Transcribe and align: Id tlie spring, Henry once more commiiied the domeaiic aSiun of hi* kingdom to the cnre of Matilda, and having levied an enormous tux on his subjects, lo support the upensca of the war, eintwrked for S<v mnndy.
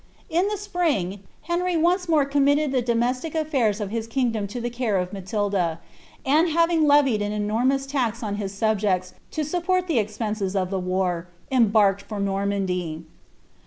Id 0.31 0.45
tlie 0.49 0.57
spring, 0.57 1.19
Henry 1.43 1.77
once 1.77 2.09
more 2.09 2.25
commiiied 2.27 2.71
the 2.71 2.81
domeaiic 2.81 3.33
aSiun 3.33 3.79
of 3.79 3.91
hi* 3.91 4.01
kingdom 4.09 4.47
to 4.47 4.59
the 4.59 4.71
cnre 4.71 4.99
of 4.99 5.13
Matilda, 5.13 5.79
and 6.25 6.49
having 6.49 6.87
levied 6.87 7.21
an 7.21 7.31
enormous 7.31 7.85
tux 7.85 8.23
on 8.23 8.37
his 8.37 8.51
subjects, 8.51 9.13
lo 9.37 9.43
support 9.43 9.85
the 9.85 9.99
upensca 9.99 10.55
of 10.59 10.71
the 10.71 10.79
war, 10.79 11.27
eintwrked 11.51 12.01
for 12.01 12.19
S<v 12.19 12.47
mnndy. 12.47 13.03